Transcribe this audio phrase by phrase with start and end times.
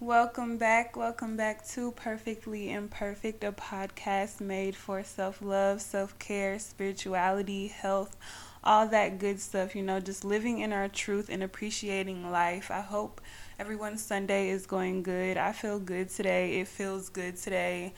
[0.00, 0.96] Welcome back.
[0.96, 8.16] Welcome back to Perfectly Imperfect, a podcast made for self love, self care, spirituality, health,
[8.62, 9.74] all that good stuff.
[9.74, 12.70] You know, just living in our truth and appreciating life.
[12.70, 13.20] I hope
[13.58, 15.36] everyone's Sunday is going good.
[15.36, 16.60] I feel good today.
[16.60, 17.92] It feels good today.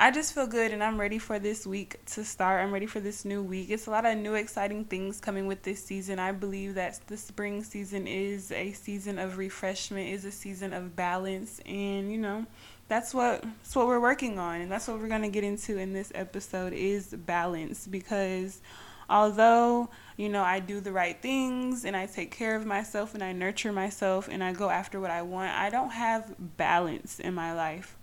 [0.00, 2.62] I just feel good and I'm ready for this week to start.
[2.62, 3.70] I'm ready for this new week.
[3.70, 6.20] It's a lot of new exciting things coming with this season.
[6.20, 10.94] I believe that the spring season is a season of refreshment, is a season of
[10.94, 12.46] balance and you know,
[12.86, 15.78] that's what that's what we're working on and that's what we're going to get into
[15.78, 18.60] in this episode is balance because
[19.10, 23.24] although you know I do the right things and I take care of myself and
[23.24, 27.34] I nurture myself and I go after what I want, I don't have balance in
[27.34, 27.97] my life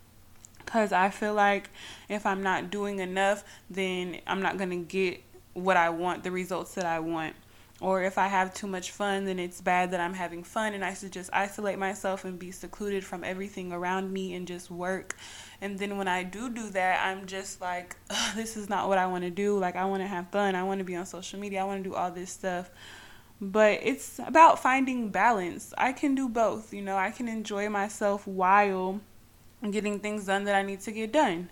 [0.66, 1.70] because I feel like
[2.10, 5.22] if I'm not doing enough, then I'm not going to get
[5.54, 7.36] what I want, the results that I want.
[7.82, 10.84] Or if I have too much fun, then it's bad that I'm having fun, and
[10.84, 15.16] I should just isolate myself and be secluded from everything around me and just work.
[15.60, 17.98] And then when I do do that, I'm just like,
[18.36, 19.58] this is not what I want to do.
[19.60, 21.84] Like, I want to have fun, I want to be on social media, I want
[21.84, 22.70] to do all this stuff.
[23.42, 25.74] But it's about finding balance.
[25.78, 29.02] I can do both, you know, I can enjoy myself while
[29.72, 31.50] getting things done that I need to get done.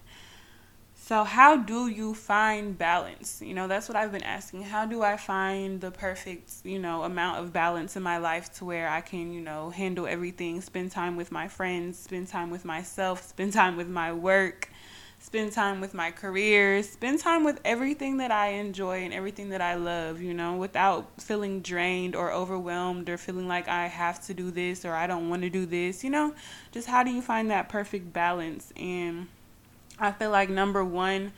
[0.95, 3.41] So, how do you find balance?
[3.41, 4.63] You know, that's what I've been asking.
[4.63, 8.65] How do I find the perfect, you know, amount of balance in my life to
[8.65, 12.63] where I can, you know, handle everything, spend time with my friends, spend time with
[12.63, 14.69] myself, spend time with my work,
[15.23, 19.61] spend time with my career, spend time with everything that I enjoy and everything that
[19.61, 24.33] I love, you know, without feeling drained or overwhelmed or feeling like I have to
[24.33, 26.35] do this or I don't want to do this, you know?
[26.73, 28.73] Just how do you find that perfect balance?
[28.75, 29.29] And
[29.97, 31.31] I feel like number one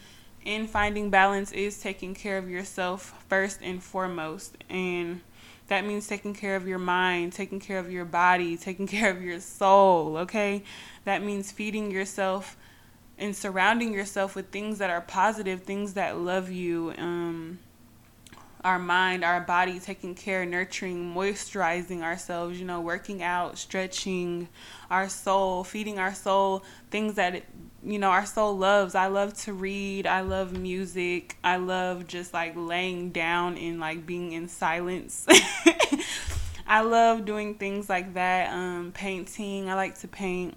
[0.44, 4.58] in finding balance is taking care of yourself first and foremost.
[4.67, 5.22] And
[5.67, 9.22] that means taking care of your mind, taking care of your body, taking care of
[9.22, 10.63] your soul, okay?
[11.03, 12.58] That means feeding yourself
[13.17, 16.94] and surrounding yourself with things that are positive, things that love you.
[16.97, 17.59] Um,
[18.66, 24.50] our mind, our body, taking care, nurturing, moisturizing ourselves, you know, working out, stretching
[24.89, 27.45] our soul, feeding our soul things that, it,
[27.84, 28.95] you know, our soul loves.
[28.95, 30.07] I love to read.
[30.07, 31.38] I love music.
[31.44, 35.28] I love just like laying down and like being in silence.
[36.68, 38.51] I love doing things like that.
[38.51, 39.69] Um, painting.
[39.69, 40.56] I like to paint.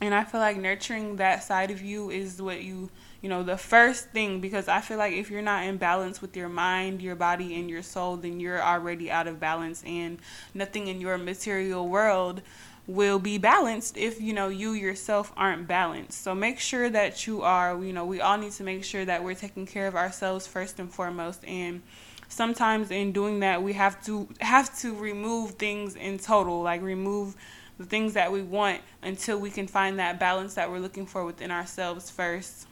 [0.00, 2.90] And I feel like nurturing that side of you is what you
[3.22, 6.36] you know, the first thing because I feel like if you're not in balance with
[6.36, 10.18] your mind, your body, and your soul, then you're already out of balance, and
[10.54, 12.40] nothing in your material world
[12.86, 16.22] will be balanced if you know you yourself aren't balanced.
[16.22, 19.22] So make sure that you are, you know, we all need to make sure that
[19.22, 21.82] we're taking care of ourselves first and foremost and
[22.28, 27.36] sometimes in doing that we have to have to remove things in total, like remove
[27.80, 31.24] the things that we want until we can find that balance that we're looking for
[31.24, 32.66] within ourselves first.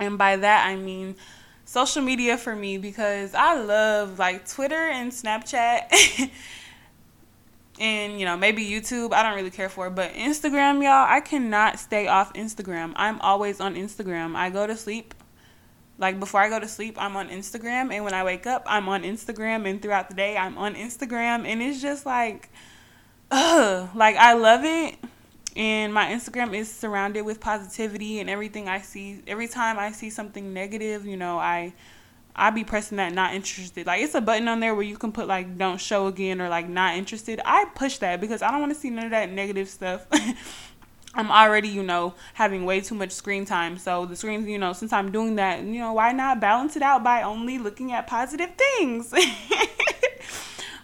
[0.00, 1.14] And by that, I mean
[1.64, 6.30] social media for me because I love like Twitter and Snapchat.
[7.78, 11.78] and you know maybe YouTube I don't really care for but Instagram y'all I cannot
[11.78, 15.12] stay off Instagram I'm always on Instagram I go to sleep
[15.98, 18.88] like before I go to sleep I'm on Instagram and when I wake up I'm
[18.88, 22.48] on Instagram and throughout the day I'm on Instagram and it's just like
[23.30, 24.96] ugh like I love it
[25.56, 29.22] and my Instagram is surrounded with positivity and everything I see.
[29.26, 31.72] Every time I see something negative, you know, I
[32.38, 33.86] I be pressing that not interested.
[33.86, 36.50] Like it's a button on there where you can put like don't show again or
[36.50, 37.40] like not interested.
[37.44, 40.06] I push that because I don't want to see none of that negative stuff.
[41.14, 43.78] I'm already, you know, having way too much screen time.
[43.78, 46.82] So the screen, you know, since I'm doing that, you know, why not balance it
[46.82, 49.14] out by only looking at positive things?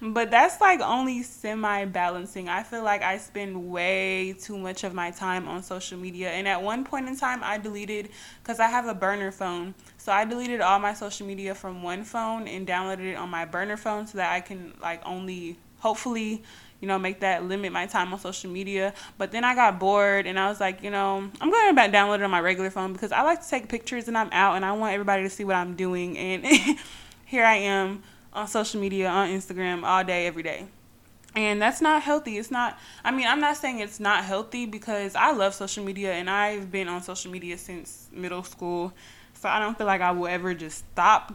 [0.02, 2.48] but that's like only semi balancing.
[2.48, 6.30] I feel like I spend way too much of my time on social media.
[6.30, 8.08] And at one point in time, I deleted,
[8.42, 9.74] because I have a burner phone.
[9.98, 13.44] So I deleted all my social media from one phone and downloaded it on my
[13.44, 16.42] burner phone so that I can like only, hopefully,
[16.80, 18.94] you know, make that limit my time on social media.
[19.18, 22.16] But then I got bored and I was like, you know, I'm going to download
[22.16, 24.64] it on my regular phone because I like to take pictures and I'm out and
[24.64, 26.18] I want everybody to see what I'm doing.
[26.18, 26.44] And
[27.24, 28.02] here I am
[28.32, 30.66] on social media, on Instagram, all day, every day.
[31.34, 32.36] And that's not healthy.
[32.36, 36.12] It's not, I mean, I'm not saying it's not healthy because I love social media
[36.12, 38.92] and I've been on social media since middle school.
[39.34, 41.34] So I don't feel like I will ever just stop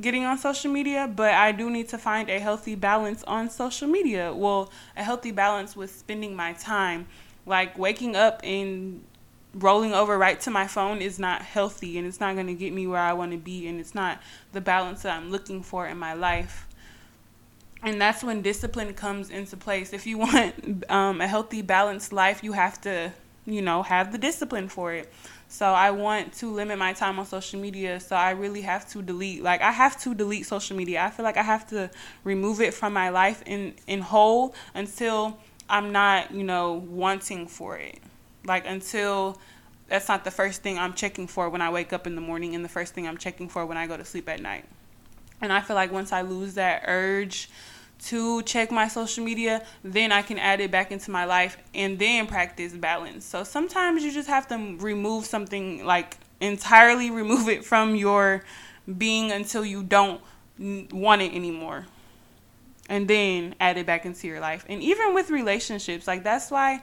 [0.00, 3.88] getting on social media, but I do need to find a healthy balance on social
[3.88, 4.32] media.
[4.34, 7.06] Well, a healthy balance with spending my time.
[7.46, 9.04] Like waking up and
[9.54, 12.72] rolling over right to my phone is not healthy and it's not going to get
[12.72, 14.20] me where I want to be and it's not
[14.52, 16.66] the balance that I'm looking for in my life.
[17.82, 19.92] and that's when discipline comes into place.
[19.92, 23.12] If you want um, a healthy, balanced life, you have to,
[23.46, 25.12] you know, have the discipline for it.
[25.48, 28.00] So I want to limit my time on social media.
[28.00, 29.42] So I really have to delete.
[29.42, 31.02] Like I have to delete social media.
[31.02, 31.90] I feel like I have to
[32.24, 35.38] remove it from my life in in whole until
[35.70, 37.98] I'm not, you know, wanting for it.
[38.48, 39.38] Like until
[39.88, 42.54] that's not the first thing I'm checking for when I wake up in the morning
[42.54, 44.64] and the first thing I'm checking for when I go to sleep at night.
[45.40, 47.48] And I feel like once I lose that urge
[48.06, 51.98] to check my social media, then I can add it back into my life and
[51.98, 53.24] then practice balance.
[53.24, 58.44] So sometimes you just have to remove something like entirely remove it from your
[58.96, 60.20] being until you don't
[60.58, 61.86] want it anymore.
[62.90, 64.64] And then add it back into your life.
[64.68, 66.80] And even with relationships, like that's why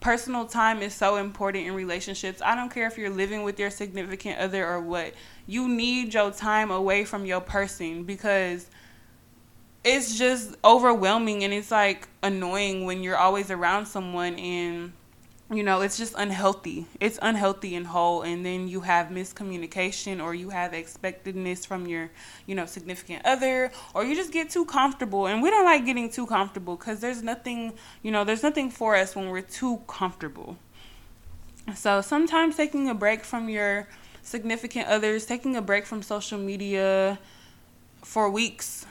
[0.00, 2.42] personal time is so important in relationships.
[2.44, 5.14] I don't care if you're living with your significant other or what.
[5.46, 8.68] You need your time away from your person because
[9.84, 14.92] it's just overwhelming and it's like annoying when you're always around someone and
[15.50, 16.86] you know it's just unhealthy.
[17.00, 22.10] It's unhealthy and whole and then you have miscommunication or you have expectedness from your
[22.46, 25.26] you know significant other or you just get too comfortable.
[25.26, 28.96] And we don't like getting too comfortable because there's nothing you know there's nothing for
[28.96, 30.56] us when we're too comfortable.
[31.74, 33.88] So sometimes taking a break from your
[34.22, 37.16] significant others taking a break from social media
[38.02, 38.84] for weeks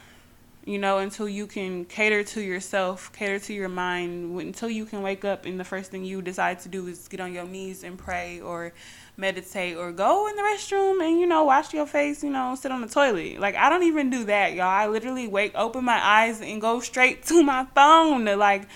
[0.66, 5.04] you know, until you can cater to yourself, cater to your mind, until you can
[5.04, 7.84] wake up and the first thing you decide to do is get on your knees
[7.84, 8.74] and pray or
[9.16, 12.72] meditate or go in the restroom and, you know, wash your face, you know, sit
[12.72, 13.40] on the toilet.
[13.40, 14.66] Like, I don't even do that, y'all.
[14.66, 18.26] I literally wake, open my eyes, and go straight to my phone.
[18.26, 18.68] Like,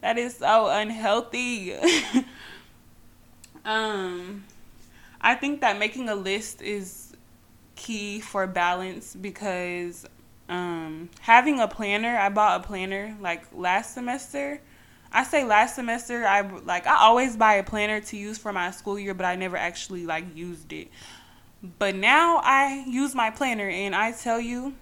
[0.00, 1.74] that is so unhealthy.
[3.66, 4.44] um,
[5.20, 7.14] I think that making a list is
[7.76, 10.06] key for balance because
[10.48, 14.60] um, having a planner, I bought a planner like last semester.
[15.12, 18.70] I say last semester, I like I always buy a planner to use for my
[18.70, 20.88] school year, but I never actually like used it.
[21.78, 24.74] But now I use my planner and I tell you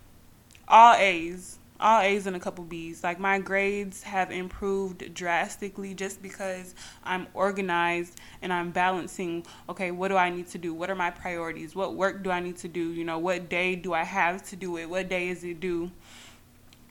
[0.66, 3.02] all A's all A's and a couple B's.
[3.02, 6.74] Like my grades have improved drastically just because
[7.04, 10.72] I'm organized and I'm balancing, okay, what do I need to do?
[10.72, 11.74] What are my priorities?
[11.74, 12.92] What work do I need to do?
[12.92, 14.88] You know, what day do I have to do it?
[14.88, 15.90] What day is it due?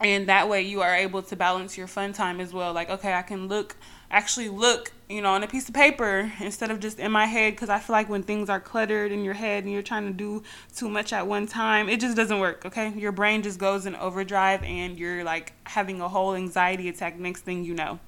[0.00, 2.72] And that way you are able to balance your fun time as well.
[2.72, 3.76] Like, okay, I can look
[4.12, 7.54] actually look, you know, on a piece of paper instead of just in my head
[7.54, 10.12] because I feel like when things are cluttered in your head and you're trying to
[10.12, 10.42] do
[10.76, 12.92] too much at one time, it just doesn't work, okay?
[12.94, 17.40] Your brain just goes in overdrive and you're like having a whole anxiety attack next
[17.40, 17.98] thing you know.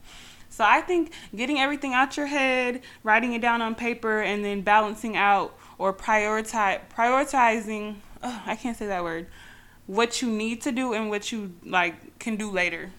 [0.50, 4.60] So I think getting everything out your head, writing it down on paper and then
[4.60, 9.26] balancing out or prioritize prioritizing, oh, I can't say that word.
[9.86, 12.90] What you need to do and what you like can do later.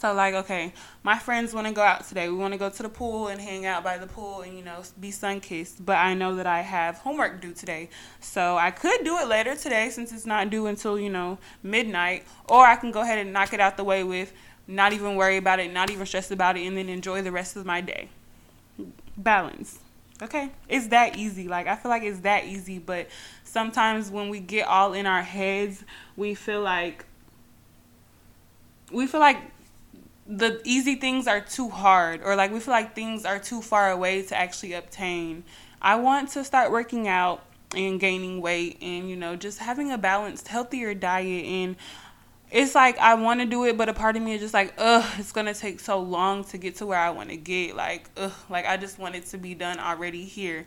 [0.00, 2.30] So like, okay, my friends want to go out today.
[2.30, 4.64] We want to go to the pool and hang out by the pool and you
[4.64, 5.84] know be sun kissed.
[5.84, 9.54] But I know that I have homework due today, so I could do it later
[9.54, 12.24] today since it's not due until you know midnight.
[12.48, 14.32] Or I can go ahead and knock it out the way with
[14.66, 17.56] not even worry about it, not even stress about it, and then enjoy the rest
[17.56, 18.08] of my day.
[19.18, 19.80] Balance.
[20.22, 21.46] Okay, it's that easy.
[21.46, 23.08] Like I feel like it's that easy, but
[23.44, 25.84] sometimes when we get all in our heads,
[26.16, 27.04] we feel like
[28.90, 29.36] we feel like
[30.30, 33.90] the easy things are too hard or like we feel like things are too far
[33.90, 35.42] away to actually obtain.
[35.82, 37.42] I want to start working out
[37.74, 41.44] and gaining weight and you know just having a balanced healthier diet.
[41.44, 41.76] And
[42.48, 44.72] it's like I want to do it but a part of me is just like
[44.78, 47.74] ugh it's to take so long to get to where I want to get.
[47.74, 50.64] Like ugh like I just want it to be done already here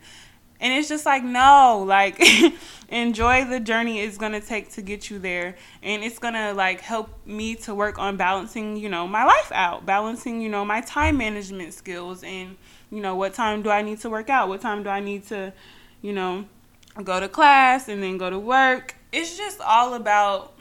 [0.64, 2.24] and it's just like, no, like
[2.90, 5.58] enjoy the journey it's gonna take to get you there.
[5.84, 9.86] And it's gonna like help me to work on balancing, you know, my life out,
[9.86, 12.56] balancing, you know, my time management skills and,
[12.90, 14.48] you know, what time do I need to work out?
[14.48, 15.52] What time do I need to,
[16.02, 16.46] you know,
[17.04, 18.96] go to class and then go to work?
[19.12, 20.54] It's just all about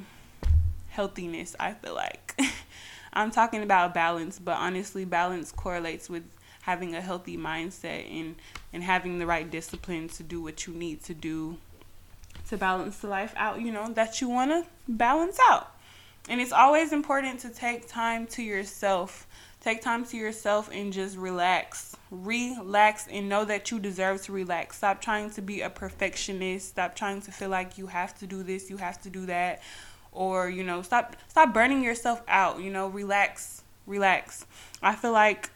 [0.88, 2.37] healthiness, I feel like.
[3.12, 6.25] I'm talking about balance, but honestly, balance correlates with
[6.62, 8.37] having a healthy mindset and
[8.73, 11.59] and having the right discipline to do what you need to do
[12.49, 15.75] to balance the life out, you know, that you want to balance out.
[16.28, 19.26] And it's always important to take time to yourself.
[19.61, 21.97] Take time to yourself and just relax.
[22.11, 24.78] Relax and know that you deserve to relax.
[24.78, 26.69] Stop trying to be a perfectionist.
[26.69, 29.62] Stop trying to feel like you have to do this, you have to do that.
[30.12, 33.62] Or, you know, stop stop burning yourself out, you know, relax.
[33.87, 34.47] Relax.
[34.83, 35.50] I feel like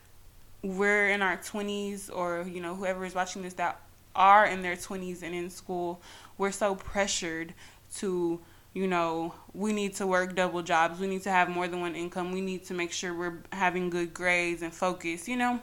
[0.63, 3.81] we're in our 20s or you know whoever is watching this that
[4.15, 6.01] are in their 20s and in school
[6.39, 7.53] we're so pressured
[7.95, 8.41] to
[8.77, 11.01] you know, we need to work double jobs.
[11.01, 12.31] We need to have more than one income.
[12.31, 15.61] We need to make sure we're having good grades and focus, you know.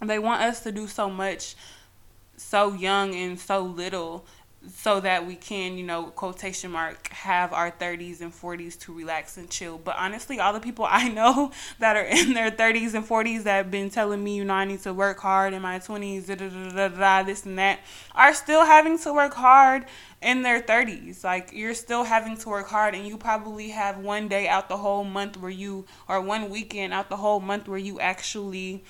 [0.00, 1.54] They want us to do so much
[2.38, 4.24] so young and so little
[4.74, 9.36] so that we can, you know, quotation mark, have our 30s and 40s to relax
[9.36, 9.78] and chill.
[9.78, 13.56] But honestly, all the people I know that are in their 30s and 40s that
[13.56, 16.34] have been telling me, you know, I need to work hard in my 20s, da
[16.34, 17.80] da da da da, this and that,
[18.14, 19.84] are still having to work hard
[20.22, 21.22] in their 30s.
[21.22, 24.78] Like, you're still having to work hard, and you probably have one day out the
[24.78, 28.84] whole month where you, or one weekend out the whole month where you actually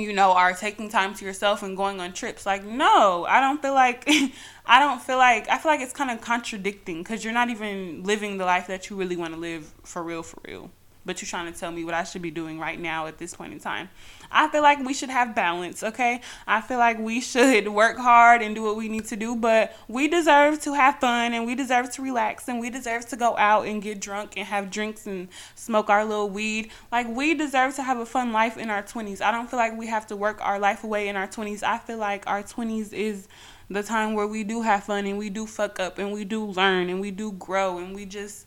[0.00, 2.46] you know, are taking time to yourself and going on trips.
[2.46, 4.04] Like, no, I don't feel like,
[4.66, 8.02] I don't feel like, I feel like it's kind of contradicting because you're not even
[8.04, 10.70] living the life that you really want to live for real, for real
[11.08, 13.34] but you're trying to tell me what I should be doing right now at this
[13.34, 13.88] point in time.
[14.30, 16.20] I feel like we should have balance, okay?
[16.46, 19.76] I feel like we should work hard and do what we need to do, but
[19.88, 23.36] we deserve to have fun and we deserve to relax and we deserve to go
[23.36, 26.70] out and get drunk and have drinks and smoke our little weed.
[26.92, 29.20] Like, we deserve to have a fun life in our 20s.
[29.20, 31.62] I don't feel like we have to work our life away in our 20s.
[31.62, 33.28] I feel like our 20s is
[33.70, 36.44] the time where we do have fun and we do fuck up and we do
[36.44, 38.46] learn and we do grow and we just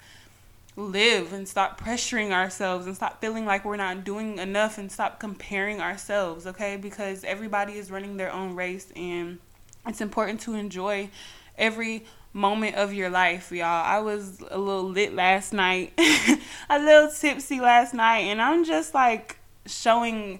[0.81, 5.19] live and stop pressuring ourselves and stop feeling like we're not doing enough and stop
[5.19, 6.77] comparing ourselves, okay?
[6.77, 9.39] Because everybody is running their own race and
[9.88, 11.09] it's important to enjoy
[11.57, 13.65] every moment of your life, y'all.
[13.65, 15.93] I was a little lit last night,
[16.69, 20.39] a little tipsy last night, and I'm just like showing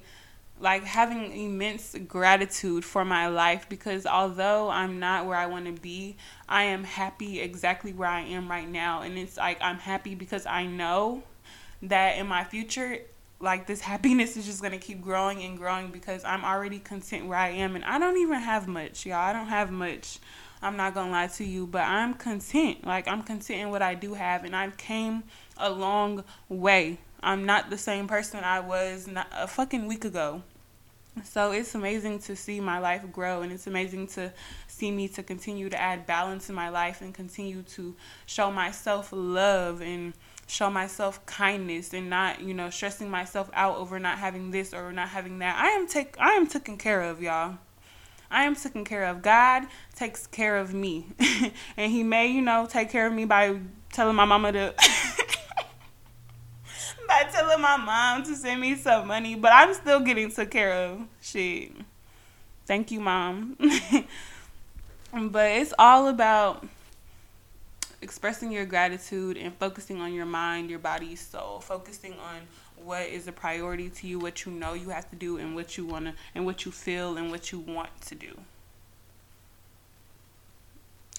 [0.62, 5.82] like having immense gratitude for my life because although I'm not where I want to
[5.82, 9.02] be, I am happy exactly where I am right now.
[9.02, 11.24] And it's like I'm happy because I know
[11.82, 13.00] that in my future,
[13.40, 17.26] like this happiness is just going to keep growing and growing because I'm already content
[17.26, 17.76] where I am.
[17.76, 19.18] And I don't even have much, y'all.
[19.18, 20.20] I don't have much.
[20.62, 22.86] I'm not going to lie to you, but I'm content.
[22.86, 24.44] Like I'm content in what I do have.
[24.44, 25.24] And I've came
[25.58, 27.00] a long way.
[27.24, 30.44] I'm not the same person I was not a fucking week ago.
[31.24, 34.32] So it's amazing to see my life grow and it's amazing to
[34.68, 39.10] see me to continue to add balance in my life and continue to show myself
[39.12, 40.14] love and
[40.48, 44.92] show myself kindness and not, you know, stressing myself out over not having this or
[44.94, 45.58] not having that.
[45.58, 47.58] I am take I am taken care of, y'all.
[48.30, 49.22] I am taken care of.
[49.22, 49.64] God
[49.94, 51.08] takes care of me.
[51.78, 53.60] and he may, you know, take care of me by
[53.92, 54.74] telling my mama to
[57.12, 60.72] by telling my mom to send me some money, but I'm still getting took care
[60.72, 61.02] of.
[61.22, 61.74] Shit.
[62.66, 63.58] Thank you, mom.
[65.14, 66.66] but it's all about
[68.02, 73.28] expressing your gratitude and focusing on your mind, your body, soul, focusing on what is
[73.28, 76.06] a priority to you, what you know you have to do, and what you want
[76.06, 78.38] to, and what you feel, and what you want to do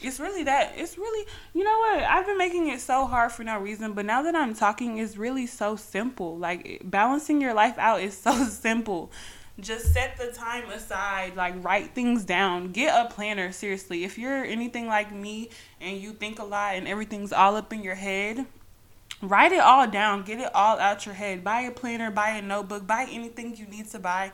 [0.04, 0.72] it's really that.
[0.76, 2.02] It's really you know what?
[2.04, 5.16] I've been making it so hard for no reason but now that i'm talking it's
[5.16, 6.36] really so simple.
[6.36, 9.10] Like balancing your life out is so simple.
[9.60, 12.72] Just set the time aside like write things down.
[12.72, 14.04] Get a planner seriously.
[14.04, 17.82] If you're anything like me and you think a lot and everything's all up in
[17.82, 18.46] your head
[19.22, 20.24] write it all down.
[20.24, 21.44] Get it all out your head.
[21.44, 24.32] Buy a planner buy a notebook buy anything you need to buy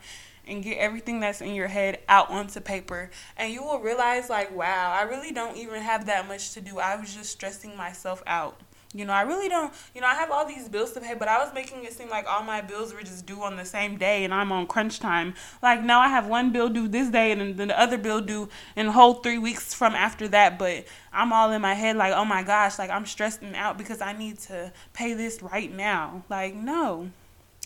[0.48, 4.54] and get everything that's in your head out onto paper and you will realize like
[4.54, 8.22] wow i really don't even have that much to do i was just stressing myself
[8.26, 8.60] out
[8.94, 11.28] you know, I really don't, you know, I have all these bills to pay, but
[11.28, 13.98] I was making it seem like all my bills were just due on the same
[13.98, 15.34] day and I'm on crunch time.
[15.62, 18.48] Like, now I have one bill due this day and then the other bill due
[18.76, 20.58] in the whole three weeks from after that.
[20.58, 24.00] But I'm all in my head like, oh my gosh, like I'm stressing out because
[24.00, 26.24] I need to pay this right now.
[26.30, 27.10] Like, no,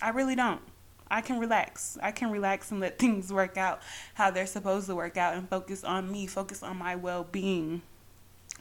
[0.02, 0.60] I really don't.
[1.12, 1.98] I can relax.
[2.02, 3.82] I can relax and let things work out
[4.14, 7.82] how they're supposed to work out and focus on me, focus on my well-being.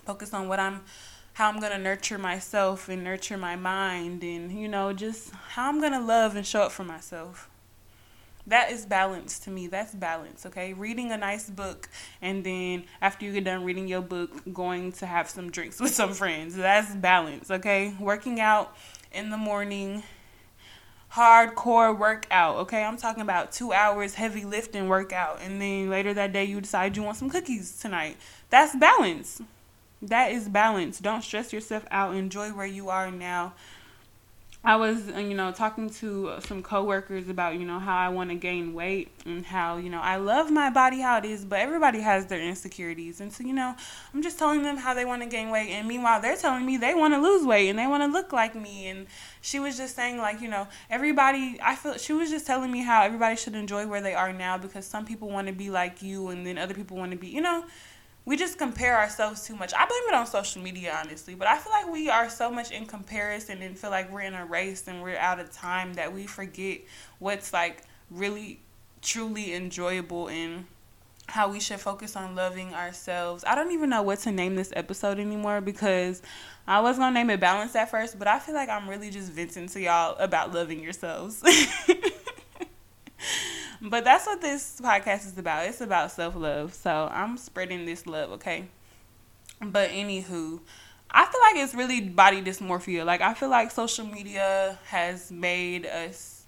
[0.05, 0.81] Focus on what I'm
[1.33, 5.69] how I'm going to nurture myself and nurture my mind and you know just how
[5.69, 7.49] I'm going to love and show up for myself.
[8.47, 9.67] That is balance to me.
[9.67, 10.73] That's balance, okay?
[10.73, 11.87] Reading a nice book
[12.21, 15.93] and then after you get done reading your book, going to have some drinks with
[15.93, 16.55] some friends.
[16.55, 17.95] That's balance, okay?
[17.97, 18.75] Working out
[19.13, 20.03] in the morning
[21.13, 22.57] hardcore workout.
[22.57, 26.61] Okay, I'm talking about two hours heavy lifting workout, and then later that day you
[26.61, 28.17] decide you want some cookies tonight.
[28.49, 29.41] That's balance.
[30.01, 30.99] That is balance.
[30.99, 32.15] Don't stress yourself out.
[32.15, 33.53] Enjoy where you are now.
[34.63, 38.29] I was, uh, you know, talking to some coworkers about, you know, how I want
[38.29, 41.59] to gain weight and how, you know, I love my body how it is, but
[41.59, 43.21] everybody has their insecurities.
[43.21, 43.75] And so, you know,
[44.13, 45.71] I'm just telling them how they want to gain weight.
[45.71, 48.31] And meanwhile, they're telling me they want to lose weight and they want to look
[48.31, 48.87] like me.
[48.87, 49.07] And
[49.41, 52.83] she was just saying, like, you know, everybody, I feel, she was just telling me
[52.83, 56.03] how everybody should enjoy where they are now because some people want to be like
[56.03, 57.65] you and then other people want to be, you know,
[58.25, 59.73] we just compare ourselves too much.
[59.73, 62.71] I blame it on social media, honestly, but I feel like we are so much
[62.71, 66.13] in comparison and feel like we're in a race and we're out of time that
[66.13, 66.81] we forget
[67.19, 68.59] what's like really
[69.01, 70.65] truly enjoyable and
[71.27, 73.43] how we should focus on loving ourselves.
[73.47, 76.21] I don't even know what to name this episode anymore because
[76.67, 79.31] I was gonna name it balance at first, but I feel like I'm really just
[79.31, 81.41] venting to y'all about loving yourselves.
[83.81, 85.65] but that's what this podcast is about.
[85.65, 86.73] It's about self love.
[86.73, 88.65] So I'm spreading this love, okay?
[89.61, 90.59] But anywho,
[91.09, 93.05] I feel like it's really body dysmorphia.
[93.05, 96.45] Like I feel like social media has made us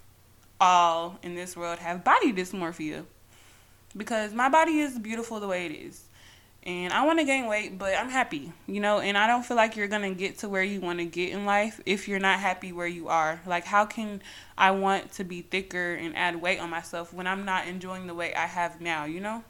[0.62, 3.06] all in this world have body dysmorphia.
[3.96, 6.06] Because my body is beautiful the way it is
[6.66, 9.58] and I want to gain weight, but I'm happy, you know, and I don't feel
[9.58, 12.20] like you're going to get to where you want to get in life if you're
[12.20, 13.42] not happy where you are.
[13.46, 14.22] Like, how can
[14.58, 18.14] I want to be thicker and add weight on myself when I'm not enjoying the
[18.14, 19.44] weight I have now, you know?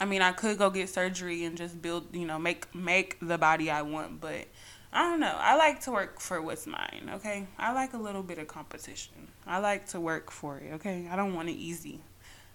[0.00, 3.36] I mean, I could go get surgery and just build, you know, make make the
[3.36, 4.46] body I want, but
[4.92, 5.36] I don't know.
[5.38, 7.46] I like to work for what's mine, okay?
[7.58, 9.28] I like a little bit of competition.
[9.46, 11.06] I like to work for it, okay?
[11.10, 12.00] I don't want it easy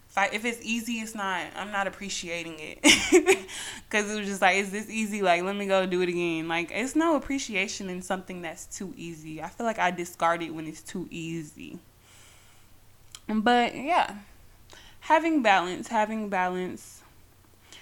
[0.09, 1.43] if I, if it's easy, it's not.
[1.55, 2.79] I'm not appreciating it
[3.89, 5.21] because it was just like, is this easy?
[5.21, 6.47] Like, let me go do it again.
[6.47, 9.41] Like, it's no appreciation in something that's too easy.
[9.41, 11.77] I feel like I discard it when it's too easy.
[13.27, 14.15] But yeah,
[15.01, 17.03] having balance, having balance.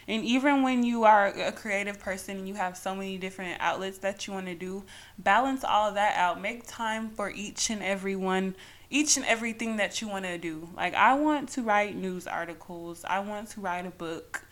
[0.09, 3.99] And even when you are a creative person and you have so many different outlets
[3.99, 4.83] that you want to do,
[5.17, 6.41] balance all that out.
[6.41, 8.55] Make time for each and every one
[8.89, 10.69] each and everything that you want to do.
[10.75, 13.03] Like I want to write news articles.
[13.05, 14.43] I want to write a book.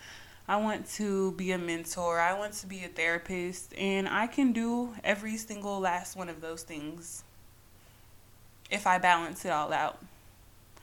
[0.48, 2.20] I want to be a mentor.
[2.20, 6.40] I want to be a therapist and I can do every single last one of
[6.40, 7.24] those things
[8.70, 9.98] if I balance it all out.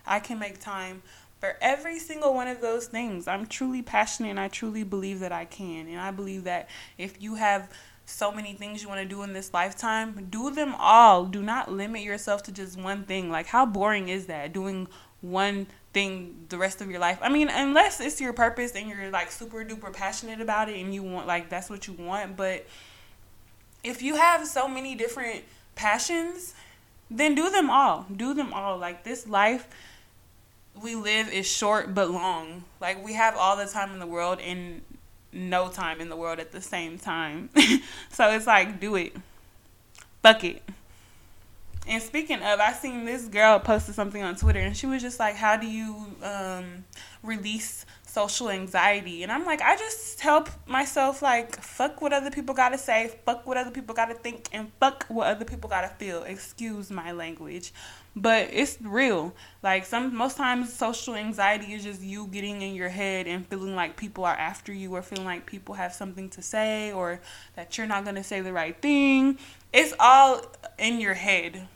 [0.05, 1.01] I can make time
[1.39, 3.27] for every single one of those things.
[3.27, 5.87] I'm truly passionate and I truly believe that I can.
[5.87, 7.69] And I believe that if you have
[8.05, 11.25] so many things you want to do in this lifetime, do them all.
[11.25, 13.29] Do not limit yourself to just one thing.
[13.29, 14.53] Like, how boring is that?
[14.53, 14.87] Doing
[15.21, 17.19] one thing the rest of your life.
[17.21, 20.93] I mean, unless it's your purpose and you're like super duper passionate about it and
[20.93, 22.35] you want, like, that's what you want.
[22.35, 22.65] But
[23.83, 25.43] if you have so many different
[25.75, 26.53] passions,
[27.09, 28.05] then do them all.
[28.13, 28.77] Do them all.
[28.77, 29.67] Like, this life
[30.81, 32.63] we live is short but long.
[32.81, 34.81] Like, we have all the time in the world, and
[35.33, 37.49] no time in the world at the same time.
[38.09, 39.15] so it's like, do it.
[40.21, 40.61] Fuck it.
[41.87, 45.19] And speaking of, I seen this girl posted something on Twitter and she was just
[45.19, 46.85] like, How do you um,
[47.21, 49.23] release social anxiety.
[49.23, 53.47] And I'm like, I just help myself like fuck what other people gotta say, fuck
[53.47, 56.21] what other people gotta think, and fuck what other people gotta feel.
[56.21, 57.73] Excuse my language.
[58.15, 59.33] But it's real.
[59.63, 63.75] Like some most times social anxiety is just you getting in your head and feeling
[63.75, 67.19] like people are after you or feeling like people have something to say or
[67.55, 69.39] that you're not gonna say the right thing.
[69.73, 70.41] It's all
[70.77, 71.67] in your head.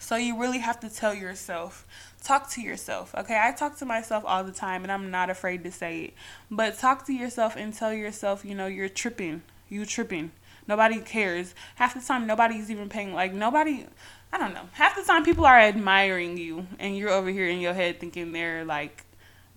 [0.00, 1.86] So you really have to tell yourself
[2.22, 3.14] talk to yourself.
[3.14, 6.14] Okay, I talk to myself all the time and I'm not afraid to say it.
[6.50, 9.42] But talk to yourself and tell yourself, you know, you're tripping.
[9.68, 10.32] You tripping.
[10.66, 11.54] Nobody cares.
[11.76, 13.86] Half the time nobody's even paying like nobody
[14.32, 14.68] I don't know.
[14.72, 18.32] Half the time people are admiring you and you're over here in your head thinking
[18.32, 19.04] they're like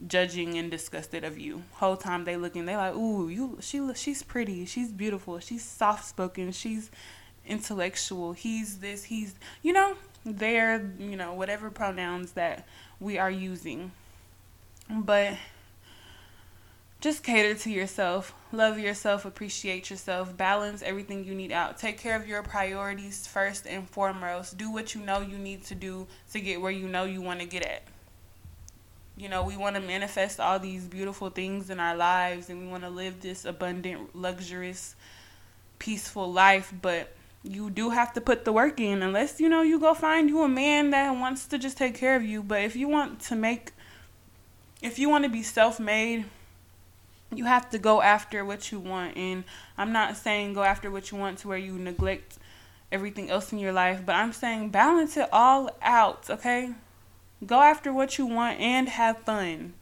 [0.07, 1.63] judging and disgusted of you.
[1.73, 4.65] Whole time they looking, they like, "Ooh, you she she's pretty.
[4.65, 5.39] She's beautiful.
[5.39, 6.51] She's soft-spoken.
[6.51, 6.89] She's
[7.45, 8.33] intellectual.
[8.33, 12.67] He's this, he's, you know, their, you know, whatever pronouns that
[12.99, 13.91] we are using.
[14.89, 15.37] But
[17.03, 21.77] just cater to yourself, love yourself, appreciate yourself, balance everything you need out.
[21.77, 24.57] Take care of your priorities first and foremost.
[24.57, 27.41] Do what you know you need to do to get where you know you want
[27.41, 27.83] to get at.
[29.17, 32.67] You know, we want to manifest all these beautiful things in our lives and we
[32.67, 34.95] want to live this abundant, luxurious,
[35.79, 39.79] peaceful life, but you do have to put the work in unless you know you
[39.79, 42.41] go find you a man that wants to just take care of you.
[42.41, 43.71] But if you want to make
[44.81, 46.25] if you want to be self-made
[47.33, 49.17] you have to go after what you want.
[49.17, 49.43] And
[49.77, 52.37] i'm not saying go after what you want to where you neglect
[52.91, 56.73] everything else in your life but i'm saying balance it all out okay?
[57.45, 59.73] Go after what you want and have fun.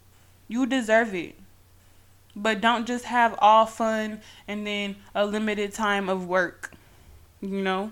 [0.47, 1.35] You deserve it.
[2.35, 6.73] But don't just have all fun and then a limited time of work
[7.41, 7.91] you know?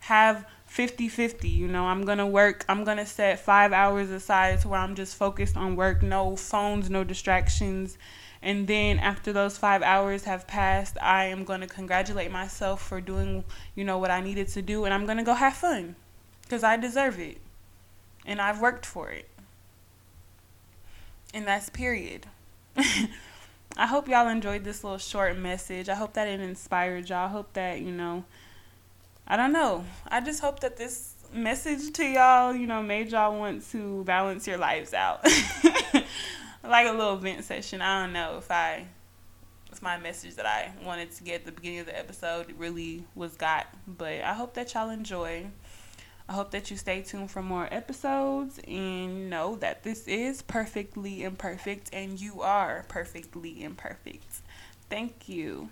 [0.00, 1.86] Have 50 50 you know?
[1.86, 5.76] I'm gonna work i'm gonna set five hours aside to where i'm just focused on
[5.76, 7.98] work no phones no distractions.
[8.42, 13.44] And then after those five hours have passed i am to congratulate myself for doing
[13.74, 15.96] you know what i needed to do and i'm to go have fun
[16.42, 17.38] because i deserve it.
[18.24, 19.28] And i've worked for it.
[21.34, 22.26] And that's period.
[23.76, 25.90] I hope y'all enjoyed this little short message.
[25.90, 27.26] I hope that it inspired y'all.
[27.26, 28.24] I hope that, you know,
[29.26, 29.84] I don't know.
[30.06, 34.46] I just hope that this message to y'all, you know, made y'all want to balance
[34.46, 35.24] your lives out.
[36.62, 37.80] like a little vent session.
[37.80, 38.86] I don't know if I
[39.72, 43.04] if my message that I wanted to get at the beginning of the episode really
[43.14, 45.46] was got, but I hope that y'all enjoy.
[46.28, 51.22] I hope that you stay tuned for more episodes and know that this is perfectly
[51.22, 54.40] imperfect and you are perfectly imperfect.
[54.88, 55.68] Thank you.